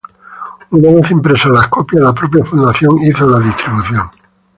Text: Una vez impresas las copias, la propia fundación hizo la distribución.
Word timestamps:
Una 0.71 0.89
vez 0.95 1.11
impresas 1.11 1.51
las 1.51 1.67
copias, 1.67 2.01
la 2.01 2.11
propia 2.11 2.43
fundación 2.43 2.97
hizo 3.03 3.27
la 3.27 3.37
distribución. 3.37 4.09